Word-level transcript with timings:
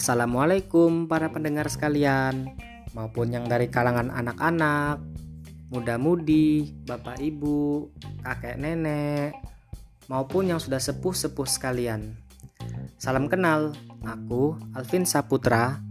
Assalamualaikum 0.00 1.12
para 1.12 1.28
pendengar 1.28 1.68
sekalian, 1.68 2.56
maupun 2.96 3.36
yang 3.36 3.44
dari 3.44 3.68
kalangan 3.68 4.08
anak-anak, 4.08 4.96
muda-mudi, 5.68 6.72
bapak 6.88 7.20
ibu, 7.20 7.92
kakek 8.24 8.56
nenek, 8.56 9.36
maupun 10.08 10.48
yang 10.48 10.56
sudah 10.56 10.80
sepuh-sepuh 10.80 11.44
sekalian. 11.44 12.16
Salam 12.96 13.28
kenal, 13.28 13.76
aku 14.00 14.56
Alvin 14.72 15.04
Saputra, 15.04 15.84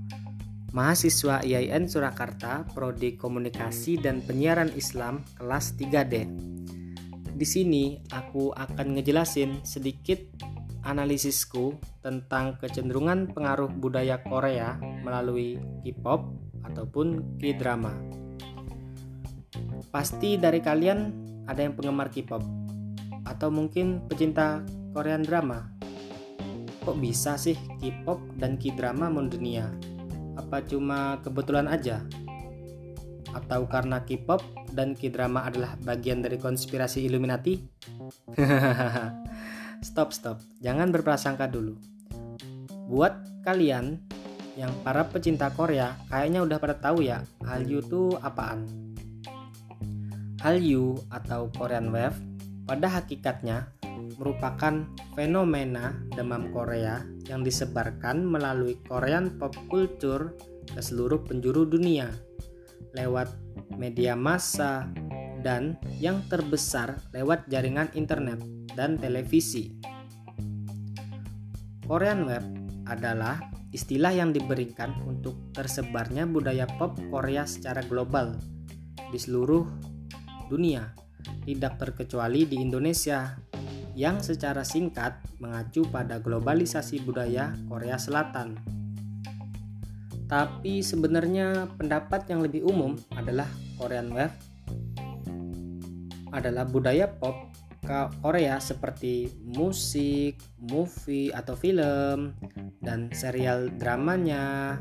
mahasiswa 0.73 1.46
IAIN 1.46 1.86
Surakarta, 1.86 2.65
Prodi 2.73 3.14
Komunikasi 3.14 4.01
dan 4.01 4.25
Penyiaran 4.25 4.73
Islam 4.73 5.21
kelas 5.37 5.78
3D. 5.78 6.25
Di 7.37 7.46
sini 7.46 8.01
aku 8.10 8.57
akan 8.57 8.97
ngejelasin 8.97 9.61
sedikit 9.61 10.18
analisisku 10.83 11.75
tentang 12.00 12.56
kecenderungan 12.60 13.32
pengaruh 13.36 13.68
budaya 13.68 14.24
Korea 14.24 14.79
melalui 14.79 15.60
K-pop 15.83 16.32
ataupun 16.64 17.39
K-drama. 17.39 17.93
Pasti 19.89 20.37
dari 20.37 20.61
kalian 20.61 21.00
ada 21.50 21.65
yang 21.65 21.73
penggemar 21.73 22.14
K-pop 22.14 22.43
atau 23.25 23.50
mungkin 23.51 24.06
pecinta 24.07 24.64
Korean 24.96 25.25
drama. 25.25 25.70
Kok 26.86 26.98
bisa 26.98 27.36
sih 27.36 27.57
K-pop 27.82 28.39
dan 28.39 28.56
K-drama 28.56 29.11
mendunia? 29.11 29.68
Apa 30.39 30.64
cuma 30.64 31.20
kebetulan 31.20 31.68
aja? 31.68 32.02
Atau 33.36 33.67
karena 33.70 34.02
K-pop 34.02 34.42
dan 34.73 34.95
K-drama 34.95 35.45
adalah 35.45 35.75
bagian 35.84 36.23
dari 36.23 36.39
konspirasi 36.39 37.06
Illuminati? 37.06 37.59
Stop, 39.80 40.11
stop. 40.11 40.44
Jangan 40.59 40.92
berprasangka 40.92 41.48
dulu. 41.48 41.80
Buat 42.92 43.44
kalian 43.48 44.00
yang 44.59 44.76
para 44.84 45.08
pecinta 45.08 45.48
Korea, 45.56 45.95
kayaknya 46.12 46.44
udah 46.44 46.58
pada 46.59 46.76
tahu 46.76 47.08
ya, 47.08 47.23
Hallyu 47.48 47.80
itu 47.80 48.12
apaan. 48.20 48.68
Hallyu 50.44 51.00
atau 51.12 51.48
Korean 51.56 51.92
Wave 51.95 52.16
pada 52.68 52.92
hakikatnya 52.92 53.72
merupakan 54.20 54.84
fenomena 55.16 55.96
demam 56.12 56.52
Korea 56.52 57.00
yang 57.28 57.44
disebarkan 57.44 58.28
melalui 58.28 58.75
Korean 58.84 59.40
pop 59.40 59.56
culture 59.72 60.36
ke 60.68 60.80
seluruh 60.84 61.23
penjuru 61.23 61.64
dunia 61.64 62.12
lewat 62.96 63.31
media 63.80 64.16
massa 64.16 64.92
dan 65.40 65.80
yang 66.03 66.20
terbesar 66.28 67.00
lewat 67.16 67.48
jaringan 67.48 67.88
internet 67.96 68.44
dan 68.80 68.95
televisi. 68.95 69.75
Korean 71.83 72.23
Web 72.23 72.45
adalah 72.88 73.44
istilah 73.75 74.16
yang 74.16 74.31
diberikan 74.31 74.95
untuk 75.03 75.52
tersebarnya 75.52 76.23
budaya 76.23 76.63
pop 76.80 76.95
Korea 77.11 77.44
secara 77.44 77.83
global 77.83 78.39
di 79.11 79.19
seluruh 79.19 79.67
dunia, 80.47 80.95
tidak 81.44 81.75
terkecuali 81.75 82.47
di 82.47 82.63
Indonesia, 82.63 83.35
yang 84.00 84.23
secara 84.23 84.63
singkat 84.63 85.19
mengacu 85.44 85.83
pada 85.91 86.23
globalisasi 86.23 87.03
budaya 87.03 87.52
Korea 87.67 88.00
Selatan. 88.00 88.55
Tapi 90.30 90.85
sebenarnya 90.85 91.67
pendapat 91.75 92.30
yang 92.30 92.45
lebih 92.45 92.63
umum 92.63 92.95
adalah 93.17 93.50
Korean 93.75 94.13
Wave 94.13 94.38
adalah 96.30 96.61
budaya 96.69 97.09
pop 97.09 97.48
Korea 98.22 98.62
seperti 98.62 99.34
musik, 99.42 100.38
movie 100.62 101.34
atau 101.34 101.58
film, 101.58 102.38
dan 102.86 103.09
serial 103.09 103.73
dramanya. 103.81 104.78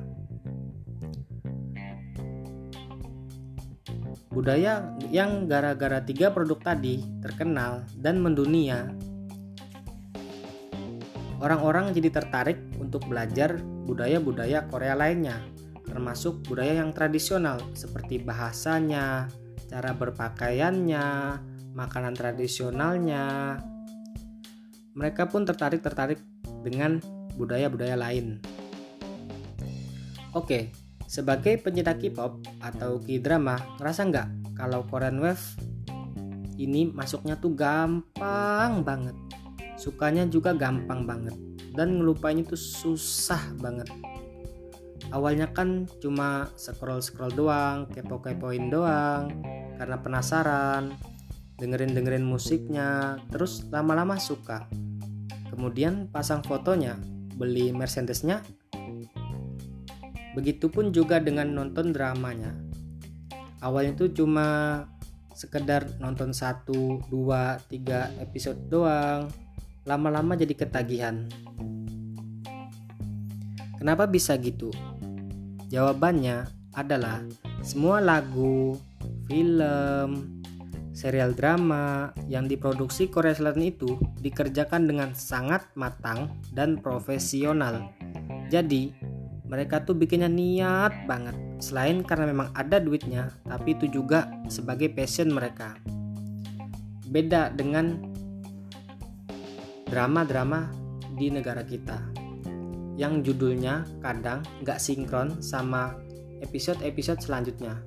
Budaya 4.28 4.92
yang 5.08 5.48
gara-gara 5.48 6.04
tiga 6.04 6.28
produk 6.30 6.60
tadi 6.60 7.00
terkenal 7.24 7.88
dan 7.96 8.20
mendunia, 8.20 8.92
orang-orang 11.40 11.90
jadi 11.96 12.12
tertarik 12.12 12.60
untuk 12.78 13.08
belajar 13.08 13.58
budaya-budaya 13.88 14.68
Korea 14.68 14.94
lainnya, 14.94 15.42
termasuk 15.88 16.44
budaya 16.44 16.84
yang 16.84 16.92
tradisional 16.92 17.58
seperti 17.72 18.20
bahasanya, 18.20 19.26
cara 19.66 19.96
berpakaiannya, 19.96 21.06
makanan 21.78 22.18
tradisionalnya. 22.18 23.54
Mereka 24.98 25.30
pun 25.30 25.46
tertarik-tertarik 25.46 26.18
dengan 26.66 26.98
budaya-budaya 27.38 27.94
lain. 27.94 28.42
Oke, 30.34 30.74
sebagai 31.06 31.62
pencinta 31.62 31.94
K-pop 31.94 32.42
atau 32.58 32.98
K-drama, 32.98 33.78
ngerasa 33.78 34.10
nggak 34.10 34.28
kalau 34.58 34.82
Korean 34.90 35.22
Wave 35.22 35.54
ini 36.58 36.90
masuknya 36.90 37.38
tuh 37.38 37.54
gampang 37.54 38.82
banget. 38.82 39.14
Sukanya 39.78 40.26
juga 40.26 40.50
gampang 40.58 41.06
banget. 41.06 41.38
Dan 41.78 42.02
ngelupainya 42.02 42.42
tuh 42.42 42.58
susah 42.58 43.54
banget. 43.62 43.86
Awalnya 45.14 45.54
kan 45.54 45.86
cuma 46.02 46.50
scroll-scroll 46.58 47.38
doang, 47.38 47.86
kepo-kepoin 47.86 48.66
doang, 48.66 49.30
karena 49.78 49.96
penasaran 50.02 50.98
dengerin 51.58 51.90
dengerin 51.90 52.22
musiknya 52.22 53.18
terus 53.34 53.66
lama-lama 53.74 54.16
suka. 54.22 54.70
Kemudian 55.50 56.06
pasang 56.08 56.46
fotonya 56.46 56.94
beli 57.34 57.74
Mercedesnya. 57.74 58.46
Begitupun 60.38 60.94
juga 60.94 61.18
dengan 61.18 61.50
nonton 61.50 61.90
dramanya. 61.90 62.54
Awalnya 63.58 63.98
tuh 63.98 64.14
cuma 64.14 64.86
sekedar 65.34 65.98
nonton 65.98 66.30
satu 66.30 67.02
dua 67.10 67.58
tiga 67.66 68.14
episode 68.22 68.70
doang. 68.70 69.26
Lama-lama 69.82 70.38
jadi 70.38 70.54
ketagihan. 70.54 71.26
Kenapa 73.82 74.06
bisa 74.06 74.38
gitu? 74.38 74.70
Jawabannya 75.74 76.46
adalah 76.74 77.26
semua 77.66 77.98
lagu 77.98 78.78
film 79.26 80.37
serial 80.98 81.30
drama 81.30 82.10
yang 82.26 82.50
diproduksi 82.50 83.06
Korea 83.06 83.30
Selatan 83.30 83.70
itu 83.70 83.94
dikerjakan 84.18 84.90
dengan 84.90 85.14
sangat 85.14 85.62
matang 85.78 86.42
dan 86.50 86.74
profesional. 86.82 87.86
Jadi, 88.50 88.90
mereka 89.46 89.86
tuh 89.86 89.94
bikinnya 89.94 90.26
niat 90.26 91.06
banget. 91.06 91.38
Selain 91.62 92.02
karena 92.02 92.34
memang 92.34 92.50
ada 92.58 92.82
duitnya, 92.82 93.30
tapi 93.46 93.78
itu 93.78 93.86
juga 93.86 94.26
sebagai 94.50 94.90
passion 94.90 95.30
mereka. 95.30 95.78
Beda 97.06 97.54
dengan 97.54 98.02
drama-drama 99.86 100.66
di 101.14 101.30
negara 101.30 101.62
kita 101.62 101.96
yang 102.98 103.22
judulnya 103.22 103.86
kadang 104.02 104.42
nggak 104.66 104.82
sinkron 104.82 105.38
sama 105.38 105.94
episode-episode 106.42 107.22
selanjutnya 107.22 107.78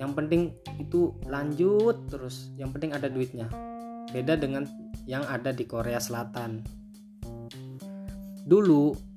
yang 0.00 0.16
penting 0.16 0.56
itu 0.78 1.12
lanjut 1.28 2.08
terus 2.08 2.52
yang 2.56 2.72
penting 2.72 2.94
ada 2.94 3.10
duitnya. 3.10 3.48
Beda 4.12 4.36
dengan 4.36 4.68
yang 5.04 5.26
ada 5.26 5.50
di 5.50 5.66
Korea 5.66 5.98
Selatan. 5.98 6.62
Dulu 8.42 9.12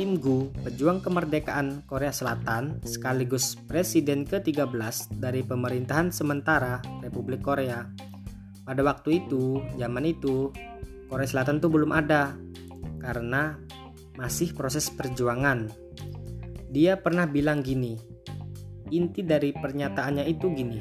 Kim 0.00 0.16
Gu 0.16 0.48
pejuang 0.64 1.04
kemerdekaan 1.04 1.84
Korea 1.84 2.08
Selatan 2.08 2.80
sekaligus 2.88 3.52
presiden 3.68 4.24
ke-13 4.24 5.20
dari 5.20 5.44
pemerintahan 5.44 6.08
sementara 6.08 6.80
Republik 7.04 7.44
Korea. 7.44 7.84
Pada 8.64 8.80
waktu 8.80 9.24
itu 9.24 9.60
zaman 9.76 10.08
itu 10.08 10.48
Korea 11.10 11.28
Selatan 11.28 11.60
tuh 11.60 11.68
belum 11.68 11.92
ada 11.92 12.32
karena 12.96 13.60
masih 14.16 14.56
proses 14.56 14.88
perjuangan. 14.88 15.68
Dia 16.70 16.96
pernah 17.02 17.28
bilang 17.28 17.60
gini 17.60 18.09
inti 18.90 19.22
dari 19.22 19.54
pernyataannya 19.54 20.24
itu 20.26 20.46
gini. 20.52 20.80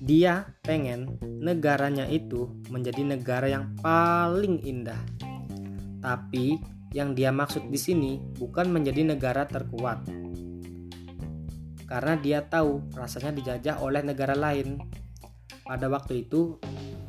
Dia 0.00 0.48
pengen 0.64 1.20
negaranya 1.44 2.08
itu 2.08 2.48
menjadi 2.72 3.04
negara 3.04 3.46
yang 3.52 3.76
paling 3.84 4.64
indah. 4.64 4.98
Tapi 6.00 6.56
yang 6.96 7.12
dia 7.12 7.30
maksud 7.30 7.68
di 7.68 7.76
sini 7.76 8.16
bukan 8.40 8.72
menjadi 8.72 9.04
negara 9.04 9.44
terkuat. 9.44 10.08
Karena 11.84 12.14
dia 12.16 12.46
tahu 12.46 12.86
rasanya 12.96 13.34
dijajah 13.34 13.82
oleh 13.82 14.00
negara 14.00 14.32
lain. 14.32 14.80
Pada 15.66 15.86
waktu 15.92 16.26
itu 16.26 16.56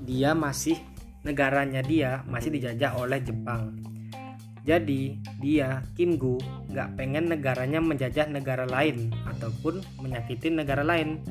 dia 0.04 0.36
masih 0.36 0.78
negaranya 1.22 1.86
dia 1.86 2.26
masih 2.26 2.50
dijajah 2.54 2.98
oleh 2.98 3.22
Jepang. 3.22 3.91
Jadi 4.62 5.18
dia 5.42 5.82
Kim 5.98 6.22
Gu 6.22 6.38
nggak 6.70 6.94
pengen 6.94 7.34
negaranya 7.34 7.82
menjajah 7.82 8.30
negara 8.30 8.70
lain 8.70 9.10
ataupun 9.26 9.82
menyakiti 9.98 10.54
negara 10.54 10.86
lain. 10.86 11.22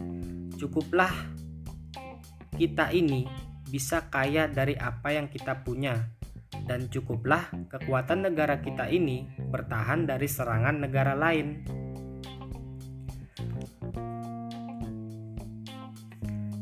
Cukuplah 0.59 1.15
kita 2.59 2.91
ini 2.91 3.25
bisa 3.71 4.11
kaya 4.11 4.50
dari 4.50 4.75
apa 4.75 5.15
yang 5.15 5.31
kita 5.31 5.62
punya 5.62 6.11
dan 6.67 6.91
cukuplah 6.91 7.50
kekuatan 7.71 8.27
negara 8.27 8.59
kita 8.59 8.91
ini 8.91 9.31
bertahan 9.38 10.11
dari 10.11 10.26
serangan 10.26 10.83
negara 10.83 11.15
lain. 11.15 11.62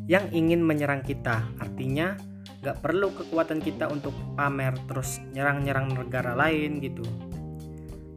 Yang 0.08 0.24
ingin 0.32 0.64
menyerang 0.64 1.04
kita, 1.04 1.44
artinya 1.60 2.16
gak 2.62 2.82
perlu 2.82 3.14
kekuatan 3.14 3.62
kita 3.62 3.86
untuk 3.86 4.14
pamer 4.34 4.74
terus 4.90 5.22
nyerang-nyerang 5.34 5.94
negara 5.94 6.34
lain 6.34 6.82
gitu. 6.82 7.06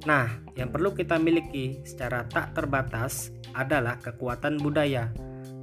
Nah, 0.10 0.34
yang 0.58 0.74
perlu 0.74 0.98
kita 0.98 1.22
miliki 1.22 1.86
secara 1.86 2.26
tak 2.26 2.58
terbatas 2.58 3.30
adalah 3.54 4.02
kekuatan 4.02 4.58
budaya, 4.58 5.14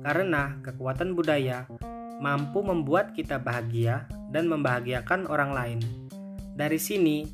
karena 0.07 0.63
kekuatan 0.63 1.19
budaya 1.19 1.67
mampu 2.23 2.63
membuat 2.63 3.15
kita 3.19 3.43
bahagia 3.43 4.07
dan 4.31 4.47
membahagiakan 4.47 5.27
orang 5.27 5.51
lain. 5.51 5.79
Dari 6.55 6.79
sini, 6.79 7.27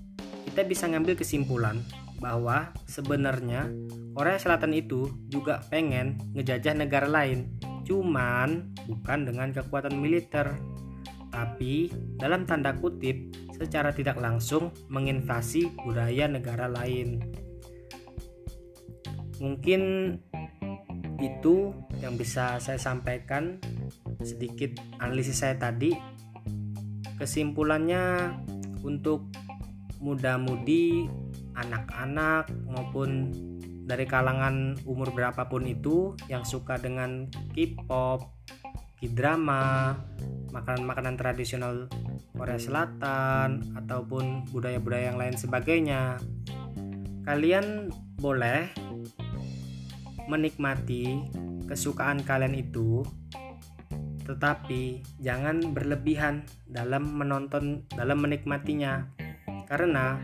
kita 0.49 0.65
bisa 0.65 0.89
ngambil 0.89 1.17
kesimpulan 1.21 1.81
bahwa 2.25 2.73
sebenarnya 2.89 3.69
Korea 4.17 4.41
Selatan 4.41 4.73
itu 4.73 5.13
juga 5.29 5.61
pengen 5.69 6.17
ngejajah 6.33 6.73
negara 6.73 7.09
lain, 7.09 7.53
cuman 7.85 8.73
bukan 8.89 9.29
dengan 9.29 9.53
kekuatan 9.53 9.97
militer, 10.01 10.57
tapi 11.35 11.91
dalam 12.15 12.47
tanda 12.47 12.79
kutip 12.79 13.35
secara 13.51 13.91
tidak 13.91 14.23
langsung 14.23 14.71
menginvasi 14.87 15.75
budaya 15.83 16.31
negara 16.31 16.71
lain. 16.71 17.19
Mungkin 19.43 20.15
itu 21.19 21.75
yang 21.99 22.15
bisa 22.15 22.63
saya 22.63 22.79
sampaikan 22.79 23.59
sedikit 24.23 24.79
analisis 25.03 25.43
saya 25.43 25.59
tadi. 25.59 25.91
Kesimpulannya 27.19 28.31
untuk 28.87 29.27
muda-mudi, 29.99 31.11
anak-anak 31.59 32.47
maupun 32.67 33.35
dari 33.85 34.07
kalangan 34.07 34.79
umur 34.87 35.11
berapapun 35.11 35.67
itu 35.67 36.15
yang 36.31 36.47
suka 36.47 36.79
dengan 36.79 37.27
K-pop, 37.55 38.23
K-drama, 39.05 39.93
makanan-makanan 40.49 41.21
tradisional 41.21 41.93
Korea 42.33 42.57
Selatan 42.57 43.77
ataupun 43.77 44.49
budaya-budaya 44.49 45.13
yang 45.13 45.21
lain 45.21 45.37
sebagainya. 45.37 46.17
Kalian 47.29 47.93
boleh 48.17 48.73
menikmati 50.25 51.21
kesukaan 51.69 52.25
kalian 52.25 52.57
itu 52.57 53.05
tetapi 54.25 55.05
jangan 55.21 55.77
berlebihan 55.77 56.49
dalam 56.65 57.05
menonton 57.13 57.85
dalam 57.93 58.25
menikmatinya 58.25 59.05
karena 59.69 60.17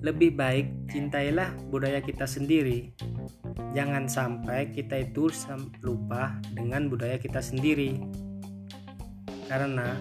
lebih 0.00 0.32
baik 0.32 0.88
cintailah 0.88 1.52
budaya 1.68 2.00
kita 2.00 2.24
sendiri 2.24 2.96
jangan 3.72 4.08
sampai 4.08 4.72
kita 4.72 5.06
itu 5.08 5.30
lupa 5.84 6.36
dengan 6.54 6.88
budaya 6.90 7.20
kita 7.20 7.38
sendiri. 7.42 8.00
Karena 9.48 9.96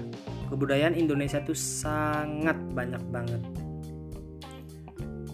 kebudayaan 0.51 0.95
Indonesia 0.95 1.39
itu 1.39 1.55
sangat 1.55 2.55
banyak 2.71 3.03
banget. 3.11 3.41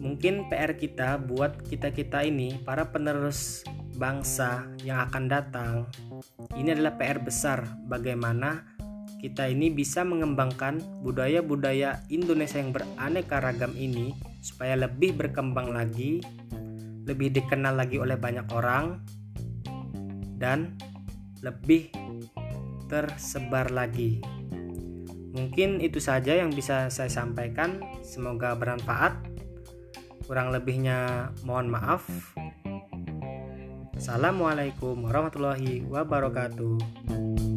Mungkin 0.03 0.51
PR 0.51 0.75
kita 0.75 1.15
buat 1.15 1.63
kita-kita 1.63 2.27
ini 2.27 2.59
para 2.67 2.91
penerus 2.91 3.63
bangsa 3.95 4.67
yang 4.83 5.07
akan 5.07 5.31
datang. 5.31 5.73
Ini 6.59 6.75
adalah 6.75 6.99
PR 6.99 7.23
besar 7.23 7.63
bagaimana 7.87 8.67
kita 9.23 9.47
ini 9.47 9.71
bisa 9.71 10.03
mengembangkan 10.03 10.83
budaya-budaya 10.99 12.03
Indonesia 12.11 12.59
yang 12.59 12.75
beraneka 12.75 13.39
ragam 13.39 13.71
ini 13.79 14.11
supaya 14.43 14.75
lebih 14.75 15.15
berkembang 15.15 15.71
lagi, 15.71 16.19
lebih 17.03 17.35
dikenal 17.35 17.75
lagi 17.75 17.99
oleh 17.99 18.15
banyak 18.15 18.47
orang 18.55 19.03
dan 20.39 20.75
lebih 21.43 21.91
tersebar 22.87 23.71
lagi. 23.71 24.23
Mungkin 25.33 25.81
itu 25.81 25.97
saja 25.97 26.37
yang 26.37 26.53
bisa 26.53 26.93
saya 26.93 27.09
sampaikan. 27.09 27.81
Semoga 28.05 28.53
bermanfaat. 28.53 29.17
Kurang 30.29 30.53
lebihnya 30.53 31.31
mohon 31.41 31.73
maaf. 31.73 32.05
Assalamualaikum 33.97 35.09
warahmatullahi 35.09 35.83
wabarakatuh. 35.89 37.52